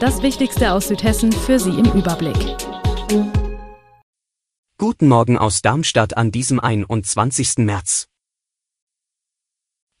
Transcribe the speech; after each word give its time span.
Das 0.00 0.22
Wichtigste 0.22 0.72
aus 0.72 0.86
Südhessen 0.86 1.32
für 1.32 1.58
Sie 1.58 1.70
im 1.70 1.86
Überblick. 1.86 2.36
Guten 4.78 5.08
Morgen 5.08 5.36
aus 5.36 5.60
Darmstadt 5.60 6.16
an 6.16 6.30
diesem 6.30 6.60
21. 6.60 7.58
März. 7.58 8.06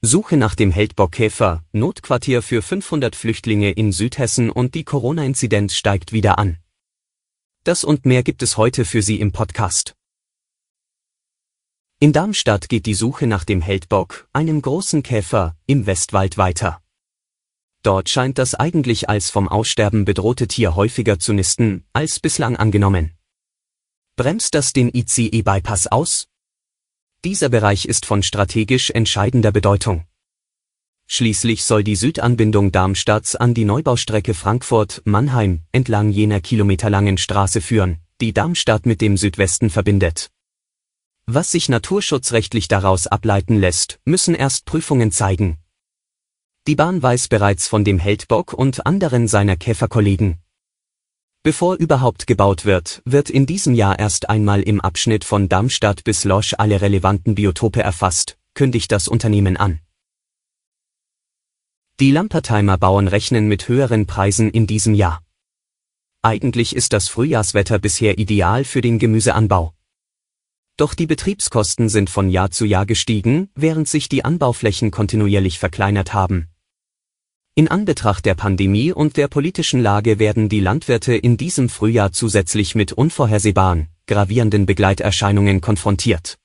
Suche 0.00 0.36
nach 0.36 0.54
dem 0.54 0.70
Heldbockkäfer, 0.70 1.64
Notquartier 1.72 2.42
für 2.42 2.62
500 2.62 3.16
Flüchtlinge 3.16 3.72
in 3.72 3.90
Südhessen 3.90 4.50
und 4.50 4.76
die 4.76 4.84
Corona-Inzidenz 4.84 5.74
steigt 5.74 6.12
wieder 6.12 6.38
an. 6.38 6.58
Das 7.64 7.82
und 7.82 8.06
mehr 8.06 8.22
gibt 8.22 8.44
es 8.44 8.56
heute 8.56 8.84
für 8.84 9.02
Sie 9.02 9.18
im 9.18 9.32
Podcast. 9.32 9.96
In 11.98 12.12
Darmstadt 12.12 12.68
geht 12.68 12.86
die 12.86 12.94
Suche 12.94 13.26
nach 13.26 13.42
dem 13.42 13.60
Heldbock, 13.60 14.28
einem 14.32 14.62
großen 14.62 15.02
Käfer, 15.02 15.56
im 15.66 15.86
Westwald 15.86 16.38
weiter. 16.38 16.80
Dort 17.82 18.08
scheint 18.08 18.38
das 18.38 18.54
eigentlich 18.54 19.08
als 19.08 19.30
vom 19.30 19.48
Aussterben 19.48 20.04
bedrohte 20.04 20.48
Tier 20.48 20.74
häufiger 20.74 21.18
zu 21.18 21.32
nisten, 21.32 21.84
als 21.92 22.18
bislang 22.18 22.56
angenommen. 22.56 23.12
Bremst 24.16 24.54
das 24.54 24.72
den 24.72 24.92
ICE-Bypass 24.92 25.86
aus? 25.86 26.26
Dieser 27.24 27.48
Bereich 27.48 27.84
ist 27.84 28.04
von 28.04 28.22
strategisch 28.22 28.90
entscheidender 28.90 29.52
Bedeutung. 29.52 30.04
Schließlich 31.06 31.64
soll 31.64 31.84
die 31.84 31.96
Südanbindung 31.96 32.70
Darmstadts 32.70 33.34
an 33.34 33.54
die 33.54 33.64
Neubaustrecke 33.64 34.34
Frankfurt-Mannheim 34.34 35.62
entlang 35.72 36.10
jener 36.10 36.40
kilometerlangen 36.40 37.16
Straße 37.16 37.60
führen, 37.60 37.98
die 38.20 38.34
Darmstadt 38.34 38.86
mit 38.86 39.00
dem 39.00 39.16
Südwesten 39.16 39.70
verbindet. 39.70 40.30
Was 41.26 41.50
sich 41.50 41.68
naturschutzrechtlich 41.68 42.68
daraus 42.68 43.06
ableiten 43.06 43.56
lässt, 43.56 44.00
müssen 44.04 44.34
erst 44.34 44.64
Prüfungen 44.66 45.12
zeigen, 45.12 45.58
die 46.68 46.76
Bahn 46.76 47.02
weiß 47.02 47.28
bereits 47.28 47.66
von 47.66 47.82
dem 47.82 47.98
Heldbock 47.98 48.52
und 48.52 48.84
anderen 48.84 49.26
seiner 49.26 49.56
Käferkollegen. 49.56 50.36
Bevor 51.42 51.76
überhaupt 51.76 52.26
gebaut 52.26 52.66
wird, 52.66 53.00
wird 53.06 53.30
in 53.30 53.46
diesem 53.46 53.72
Jahr 53.74 53.98
erst 53.98 54.28
einmal 54.28 54.60
im 54.60 54.78
Abschnitt 54.78 55.24
von 55.24 55.48
Darmstadt 55.48 56.04
bis 56.04 56.24
Losch 56.24 56.54
alle 56.58 56.82
relevanten 56.82 57.34
Biotope 57.34 57.82
erfasst, 57.82 58.36
kündigt 58.52 58.92
das 58.92 59.08
Unternehmen 59.08 59.56
an. 59.56 59.80
Die 62.00 62.10
Lampertheimer 62.10 62.76
Bauern 62.76 63.08
rechnen 63.08 63.48
mit 63.48 63.66
höheren 63.66 64.04
Preisen 64.04 64.50
in 64.50 64.66
diesem 64.66 64.92
Jahr. 64.92 65.22
Eigentlich 66.20 66.76
ist 66.76 66.92
das 66.92 67.08
Frühjahrswetter 67.08 67.78
bisher 67.78 68.18
ideal 68.18 68.64
für 68.64 68.82
den 68.82 68.98
Gemüseanbau. 68.98 69.72
Doch 70.76 70.92
die 70.92 71.06
Betriebskosten 71.06 71.88
sind 71.88 72.10
von 72.10 72.28
Jahr 72.28 72.50
zu 72.50 72.66
Jahr 72.66 72.84
gestiegen, 72.84 73.48
während 73.54 73.88
sich 73.88 74.10
die 74.10 74.26
Anbauflächen 74.26 74.90
kontinuierlich 74.90 75.58
verkleinert 75.58 76.12
haben. 76.12 76.47
In 77.58 77.66
Anbetracht 77.66 78.24
der 78.24 78.36
Pandemie 78.36 78.92
und 78.92 79.16
der 79.16 79.26
politischen 79.26 79.80
Lage 79.80 80.20
werden 80.20 80.48
die 80.48 80.60
Landwirte 80.60 81.16
in 81.16 81.36
diesem 81.36 81.68
Frühjahr 81.68 82.12
zusätzlich 82.12 82.76
mit 82.76 82.92
unvorhersehbaren, 82.92 83.88
gravierenden 84.06 84.64
Begleiterscheinungen 84.64 85.60
konfrontiert. 85.60 86.38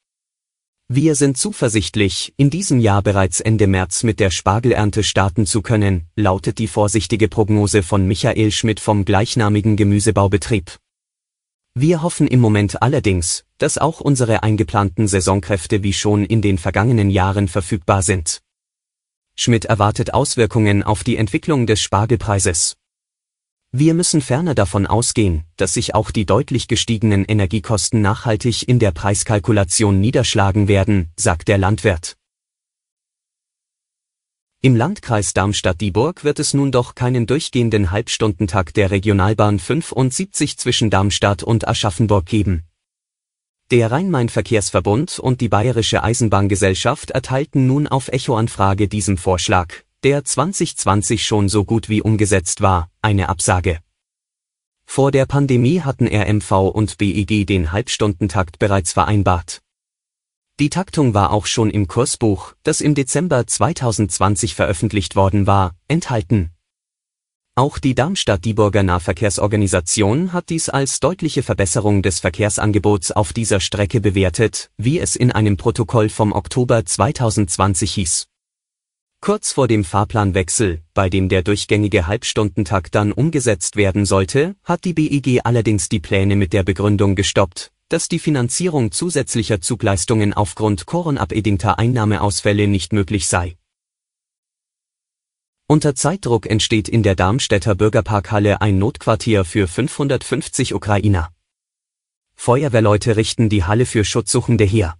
Wir 0.87 1.13
sind 1.13 1.37
zuversichtlich, 1.37 2.33
in 2.35 2.49
diesem 2.49 2.79
Jahr 2.79 3.03
bereits 3.03 3.41
Ende 3.41 3.67
März 3.67 4.01
mit 4.01 4.19
der 4.19 4.31
Spargelernte 4.31 5.03
starten 5.03 5.45
zu 5.45 5.61
können, 5.61 6.07
lautet 6.15 6.57
die 6.57 6.65
vorsichtige 6.65 7.27
Prognose 7.27 7.83
von 7.83 8.07
Michael 8.07 8.49
Schmidt 8.49 8.79
vom 8.79 9.05
gleichnamigen 9.05 9.75
Gemüsebaubetrieb. 9.75 10.79
Wir 11.75 12.01
hoffen 12.01 12.25
im 12.25 12.39
Moment 12.39 12.81
allerdings, 12.81 13.45
dass 13.59 13.77
auch 13.77 14.01
unsere 14.01 14.41
eingeplanten 14.41 15.07
Saisonkräfte 15.07 15.83
wie 15.83 15.93
schon 15.93 16.25
in 16.25 16.41
den 16.41 16.57
vergangenen 16.57 17.11
Jahren 17.11 17.47
verfügbar 17.47 18.01
sind. 18.01 18.42
Schmidt 19.35 19.65
erwartet 19.65 20.13
Auswirkungen 20.13 20.83
auf 20.83 21.03
die 21.03 21.17
Entwicklung 21.17 21.65
des 21.65 21.81
Spargelpreises. 21.81 22.75
Wir 23.71 23.95
müssen 23.95 24.21
ferner 24.21 24.53
davon 24.53 24.85
ausgehen, 24.85 25.45
dass 25.57 25.73
sich 25.73 25.95
auch 25.95 26.11
die 26.11 26.27
deutlich 26.27 26.67
gestiegenen 26.67 27.25
Energiekosten 27.25 28.01
nachhaltig 28.01 28.67
in 28.67 28.77
der 28.77 28.91
Preiskalkulation 28.91 29.99
niederschlagen 29.99 30.67
werden, 30.67 31.09
sagt 31.17 31.47
der 31.47 31.57
Landwirt. 31.57 32.15
Im 34.61 34.75
Landkreis 34.75 35.33
Darmstadt-Dieburg 35.33 36.23
wird 36.23 36.39
es 36.39 36.53
nun 36.53 36.71
doch 36.71 36.95
keinen 36.95 37.25
durchgehenden 37.25 37.91
Halbstundentakt 37.91 38.77
der 38.77 38.91
Regionalbahn 38.91 39.59
75 39.59 40.57
zwischen 40.57 40.89
Darmstadt 40.89 41.43
und 41.43 41.67
Aschaffenburg 41.67 42.27
geben. 42.27 42.63
Der 43.73 43.89
Rhein-Main-Verkehrsverbund 43.89 45.17
und 45.17 45.41
die 45.41 45.49
Bayerische 45.49 46.03
Eisenbahngesellschaft 46.03 47.09
erteilten 47.09 47.65
nun 47.65 47.87
auf 47.87 48.07
Echo-Anfrage 48.07 48.87
diesem 48.87 49.17
Vorschlag, 49.17 49.73
der 50.03 50.23
2020 50.23 51.25
schon 51.25 51.49
so 51.49 51.65
gut 51.65 51.89
wie 51.89 52.03
umgesetzt 52.03 52.61
war, 52.61 52.91
eine 53.01 53.29
Absage. 53.29 53.79
Vor 54.85 55.09
der 55.09 55.25
Pandemie 55.25 55.81
hatten 55.81 56.05
RMV 56.05 56.51
und 56.51 56.99
BEG 56.99 57.47
den 57.47 57.71
Halbstundentakt 57.71 58.59
bereits 58.59 58.93
vereinbart. 58.93 59.63
Die 60.59 60.69
Taktung 60.69 61.15
war 61.15 61.31
auch 61.31 61.47
schon 61.47 61.71
im 61.71 61.87
Kursbuch, 61.87 62.53
das 62.61 62.79
im 62.79 62.93
Dezember 62.93 63.47
2020 63.47 64.53
veröffentlicht 64.53 65.15
worden 65.15 65.47
war, 65.47 65.73
enthalten 65.87 66.52
auch 67.55 67.77
die 67.77 67.93
Darmstadt-Dieburger 67.93 68.81
Nahverkehrsorganisation 68.81 70.33
hat 70.33 70.49
dies 70.49 70.69
als 70.69 70.99
deutliche 70.99 71.43
Verbesserung 71.43 72.01
des 72.01 72.19
Verkehrsangebots 72.19 73.11
auf 73.11 73.31
dieser 73.31 73.59
Strecke 73.59 74.01
bewertet, 74.01 74.71
wie 74.77 74.99
es 74.99 75.15
in 75.15 75.31
einem 75.31 75.55
Protokoll 75.55 76.09
vom 76.09 76.31
Oktober 76.31 76.83
2020 76.83 77.93
hieß. 77.93 78.27
Kurz 79.21 79.51
vor 79.51 79.67
dem 79.67 79.83
Fahrplanwechsel, 79.83 80.81
bei 80.95 81.09
dem 81.09 81.29
der 81.29 81.43
durchgängige 81.43 82.07
Halbstundentakt 82.07 82.95
dann 82.95 83.11
umgesetzt 83.11 83.75
werden 83.75 84.05
sollte, 84.05 84.55
hat 84.63 84.83
die 84.83 84.93
BEG 84.93 85.41
allerdings 85.43 85.89
die 85.89 85.99
Pläne 85.99 86.35
mit 86.35 86.53
der 86.53 86.63
Begründung 86.63 87.15
gestoppt, 87.15 87.71
dass 87.87 88.09
die 88.09 88.19
Finanzierung 88.19 88.91
zusätzlicher 88.91 89.61
Zugleistungen 89.61 90.33
aufgrund 90.33 90.87
Koronabedingter 90.87 91.77
Einnahmeausfälle 91.77 92.67
nicht 92.67 92.93
möglich 92.93 93.27
sei 93.27 93.55
unter 95.73 95.95
Zeitdruck 95.95 96.45
entsteht 96.45 96.87
in 96.87 97.01
der 97.01 97.15
Darmstädter 97.15 97.73
Bürgerparkhalle 97.73 98.61
ein 98.61 98.77
Notquartier 98.77 99.43
für 99.43 99.67
550 99.67 100.75
Ukrainer. 100.75 101.29
Feuerwehrleute 102.35 103.17
richten 103.17 103.49
die 103.49 103.63
Halle 103.63 103.87
für 103.87 104.05
Schutzsuchende 104.05 104.65
her. 104.65 104.99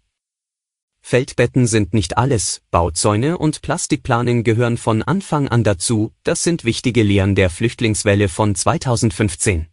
Feldbetten 1.00 1.68
sind 1.68 1.94
nicht 1.94 2.18
alles, 2.18 2.64
Bauzäune 2.72 3.38
und 3.38 3.62
Plastikplanen 3.62 4.44
gehören 4.44 4.78
von 4.78 5.04
Anfang 5.04 5.48
an 5.48 5.64
dazu, 5.64 6.12
das 6.24 6.42
sind 6.42 6.64
wichtige 6.64 7.04
Lehren 7.04 7.36
der 7.36 7.52
Flüchtlingswelle 7.52 8.28
von 8.28 8.56
2015. 8.56 9.68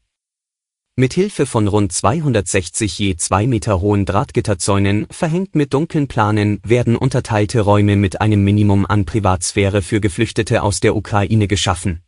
Mit 1.01 1.15
Hilfe 1.15 1.47
von 1.47 1.67
rund 1.67 1.93
260 1.93 2.99
je 2.99 3.17
zwei 3.17 3.47
Meter 3.47 3.81
hohen 3.81 4.05
Drahtgitterzäunen, 4.05 5.07
verhängt 5.11 5.55
mit 5.55 5.73
dunklen 5.73 6.09
Planen, 6.09 6.61
werden 6.63 6.95
unterteilte 6.95 7.63
Räume 7.63 7.97
mit 7.97 8.21
einem 8.21 8.45
Minimum 8.45 8.85
an 8.85 9.07
Privatsphäre 9.07 9.81
für 9.81 10.03
Geflüchtete 10.03 10.63
aus 10.63 10.81
der 10.81 10.95
Ukraine 10.95 11.49
geschaffen. 11.49 12.03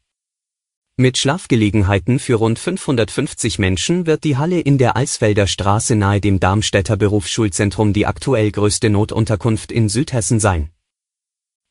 Mit 0.98 1.16
Schlafgelegenheiten 1.16 2.18
für 2.18 2.34
rund 2.34 2.58
550 2.58 3.58
Menschen 3.58 4.04
wird 4.04 4.24
die 4.24 4.36
Halle 4.36 4.60
in 4.60 4.76
der 4.76 4.94
Eisfelder 4.94 5.46
Straße 5.46 5.96
nahe 5.96 6.20
dem 6.20 6.38
Darmstädter 6.38 6.98
Berufsschulzentrum 6.98 7.94
die 7.94 8.04
aktuell 8.04 8.50
größte 8.50 8.90
Notunterkunft 8.90 9.72
in 9.72 9.88
Südhessen 9.88 10.38
sein. 10.38 10.68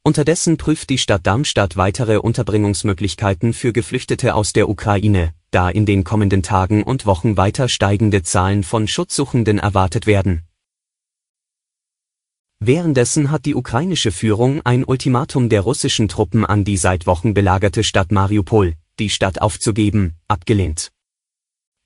Unterdessen 0.02 0.58
prüft 0.58 0.90
die 0.90 0.98
Stadt 0.98 1.28
Darmstadt 1.28 1.78
weitere 1.78 2.18
Unterbringungsmöglichkeiten 2.18 3.54
für 3.54 3.74
Geflüchtete 3.74 4.34
aus 4.34 4.54
der 4.54 4.68
Ukraine, 4.68 5.36
da 5.52 5.70
in 5.70 5.86
den 5.86 6.04
kommenden 6.04 6.42
Tagen 6.42 6.84
und 6.84 7.06
Wochen 7.06 7.38
weiter 7.38 7.70
steigende 7.70 8.24
Zahlen 8.24 8.64
von 8.64 8.88
Schutzsuchenden 8.88 9.60
erwartet 9.60 10.08
werden. 10.08 10.42
Währenddessen 12.60 13.32
hat 13.32 13.46
die 13.46 13.56
ukrainische 13.56 14.12
Führung 14.12 14.62
ein 14.64 14.84
Ultimatum 14.84 15.50
der 15.50 15.62
russischen 15.62 16.08
Truppen 16.08 16.46
an 16.46 16.64
die 16.64 16.78
seit 16.78 17.08
Wochen 17.08 17.34
belagerte 17.34 17.84
Stadt 17.84 18.12
Mariupol, 18.12 18.76
die 19.00 19.10
Stadt 19.10 19.42
aufzugeben, 19.42 20.16
abgelehnt. 20.28 20.92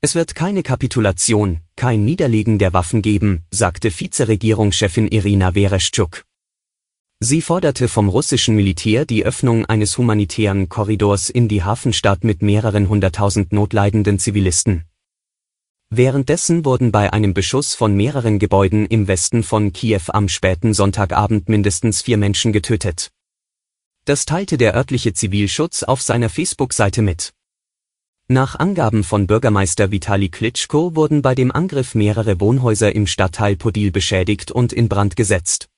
Es 0.02 0.16
wird 0.16 0.36
keine 0.36 0.64
Kapitulation, 0.64 1.62
kein 1.76 2.06
Niederlegen 2.06 2.60
der 2.60 2.74
Waffen 2.74 3.02
geben, 3.02 3.46
sagte 3.52 3.90
Vizeregierungschefin 3.90 5.08
Irina 5.08 5.54
Vereshchuk. 5.54 6.26
Sie 7.28 7.42
forderte 7.42 7.88
vom 7.88 8.08
russischen 8.08 8.56
Militär 8.56 9.04
die 9.04 9.26
Öffnung 9.26 9.66
eines 9.66 9.98
humanitären 9.98 10.70
Korridors 10.70 11.32
in 11.32 11.48
die 11.48 11.64
Hafenstadt 11.64 12.24
mit 12.24 12.44
mehreren 12.44 12.88
hunderttausend 12.88 13.52
notleidenden 13.52 14.20
Zivilisten. 14.20 14.84
Währenddessen 15.90 16.66
wurden 16.66 16.92
bei 16.92 17.12
einem 17.12 17.34
Beschuss 17.34 17.74
von 17.74 17.96
mehreren 17.96 18.38
Gebäuden 18.38 18.86
im 18.86 19.08
Westen 19.08 19.42
von 19.42 19.74
Kiew 19.74 20.02
am 20.10 20.30
späten 20.30 20.76
Sonntagabend 20.76 21.50
mindestens 21.50 22.04
vier 22.04 22.18
Menschen 22.18 22.54
getötet. 22.54 23.10
Das 24.06 24.26
teilte 24.26 24.60
der 24.60 24.76
örtliche 24.76 25.14
Zivilschutz 25.14 25.82
auf 25.82 26.04
seiner 26.04 26.30
Facebook-Seite 26.30 27.02
mit. 27.02 27.34
Nach 28.28 28.54
Angaben 28.54 29.04
von 29.04 29.26
Bürgermeister 29.26 29.90
Vitali 29.90 30.30
Klitschko 30.30 30.96
wurden 30.96 31.24
bei 31.24 31.34
dem 31.34 31.52
Angriff 31.52 31.96
mehrere 31.96 32.40
Wohnhäuser 32.40 32.94
im 32.94 33.08
Stadtteil 33.08 33.56
Podil 33.56 33.92
beschädigt 33.92 34.52
und 34.52 34.72
in 34.72 34.90
Brand 34.90 35.16
gesetzt. 35.16 35.70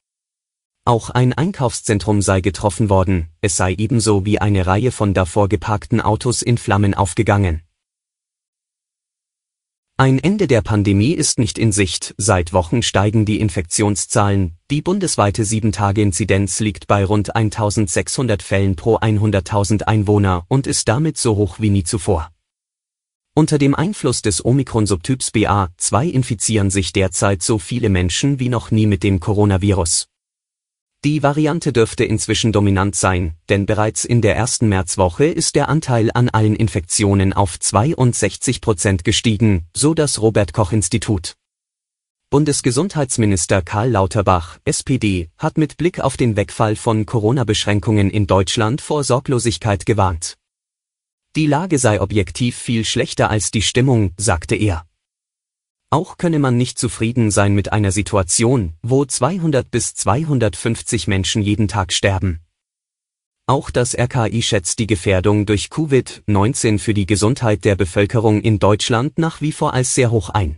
Auch 0.87 1.09
ein 1.09 1.33
Einkaufszentrum 1.33 2.21
sei 2.21 2.39
getroffen 2.39 2.89
worden, 2.89 3.27
es 3.41 3.57
sei 3.57 3.73
ebenso 3.73 4.23
wie 4.23 4.39
eine 4.39 4.65
Reihe 4.67 4.93
von 4.93 5.13
davor 5.13 5.49
geparkten 5.49 5.99
Autos 5.99 6.41
in 6.41 6.57
Flammen 6.57 6.93
aufgegangen. 6.93 7.61
Ein 9.97 10.17
Ende 10.17 10.47
der 10.47 10.61
Pandemie 10.61 11.11
ist 11.11 11.39
nicht 11.39 11.57
in 11.57 11.73
Sicht, 11.73 12.15
seit 12.17 12.53
Wochen 12.53 12.83
steigen 12.83 13.25
die 13.25 13.41
Infektionszahlen, 13.41 14.55
die 14.71 14.81
bundesweite 14.81 15.43
7-Tage-Inzidenz 15.43 16.61
liegt 16.61 16.87
bei 16.87 17.03
rund 17.03 17.35
1600 17.35 18.41
Fällen 18.41 18.77
pro 18.77 18.95
100.000 18.95 19.83
Einwohner 19.83 20.45
und 20.47 20.67
ist 20.67 20.87
damit 20.87 21.17
so 21.17 21.35
hoch 21.35 21.59
wie 21.59 21.69
nie 21.69 21.83
zuvor. 21.83 22.31
Unter 23.33 23.57
dem 23.57 23.75
Einfluss 23.75 24.21
des 24.21 24.45
Omikron-Subtyps 24.45 25.31
BA2 25.31 26.11
infizieren 26.11 26.69
sich 26.69 26.93
derzeit 26.93 27.43
so 27.43 27.59
viele 27.59 27.89
Menschen 27.89 28.39
wie 28.39 28.47
noch 28.47 28.71
nie 28.71 28.87
mit 28.87 29.03
dem 29.03 29.19
Coronavirus. 29.19 30.07
Die 31.05 31.21
Variante 31.21 31.71
dürfte 31.71 32.03
inzwischen 32.03 32.51
dominant 32.51 32.95
sein, 32.95 33.35
denn 33.49 33.67
bereits 33.67 34.03
in 34.03 34.21
der 34.21 34.35
ersten 34.35 34.67
Märzwoche 34.67 35.25
ist 35.25 35.55
der 35.55 35.69
Anteil 35.69 36.09
an 36.11 36.27
allen 36.29 36.55
Infektionen 36.55 37.33
auf 37.33 37.59
62 37.59 38.61
Prozent 38.61 39.03
gestiegen, 39.03 39.67
so 39.75 39.93
das 39.93 40.19
Robert 40.21 40.53
Koch 40.53 40.71
Institut. 40.71 41.35
Bundesgesundheitsminister 42.31 43.61
Karl 43.61 43.91
Lauterbach, 43.91 44.57
SPD, 44.65 45.29
hat 45.37 45.59
mit 45.59 45.77
Blick 45.77 45.99
auf 45.99 46.17
den 46.17 46.35
Wegfall 46.35 46.75
von 46.75 47.05
Corona-Beschränkungen 47.05 48.09
in 48.09 48.25
Deutschland 48.25 48.81
vor 48.81 49.03
Sorglosigkeit 49.03 49.85
gewarnt. 49.85 50.35
Die 51.35 51.45
Lage 51.45 51.77
sei 51.77 52.01
objektiv 52.01 52.57
viel 52.57 52.83
schlechter 52.83 53.29
als 53.29 53.51
die 53.51 53.61
Stimmung, 53.61 54.13
sagte 54.17 54.55
er. 54.55 54.86
Auch 55.89 56.17
könne 56.17 56.39
man 56.39 56.57
nicht 56.57 56.77
zufrieden 56.77 57.31
sein 57.31 57.55
mit 57.55 57.71
einer 57.71 57.93
Situation, 57.93 58.73
wo 58.83 59.05
200 59.05 59.71
bis 59.71 59.93
250 59.93 61.07
Menschen 61.07 61.41
jeden 61.41 61.69
Tag 61.69 61.93
sterben. 61.93 62.41
Auch 63.45 63.69
das 63.69 63.97
RKI 63.97 64.41
schätzt 64.41 64.79
die 64.79 64.87
Gefährdung 64.87 65.45
durch 65.45 65.67
Covid-19 65.67 66.79
für 66.79 66.93
die 66.93 67.05
Gesundheit 67.05 67.63
der 67.63 67.77
Bevölkerung 67.77 68.41
in 68.41 68.59
Deutschland 68.59 69.17
nach 69.17 69.39
wie 69.39 69.53
vor 69.53 69.73
als 69.73 69.95
sehr 69.95 70.11
hoch 70.11 70.29
ein. 70.29 70.57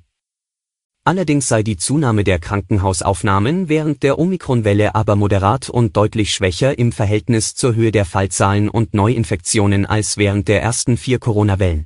Allerdings 1.03 1.47
sei 1.47 1.61
die 1.61 1.77
Zunahme 1.77 2.23
der 2.23 2.39
Krankenhausaufnahmen 2.39 3.69
während 3.69 4.01
der 4.01 4.17
Omikronwelle 4.17 4.95
aber 4.95 5.15
moderat 5.15 5.69
und 5.69 5.95
deutlich 5.95 6.33
schwächer 6.33 6.79
im 6.79 6.91
Verhältnis 6.91 7.53
zur 7.53 7.75
Höhe 7.75 7.91
der 7.91 8.05
Fallzahlen 8.05 8.67
und 8.67 8.95
Neuinfektionen 8.95 9.85
als 9.85 10.17
während 10.17 10.47
der 10.47 10.63
ersten 10.63 10.97
vier 10.97 11.19
Corona-Wellen. 11.19 11.85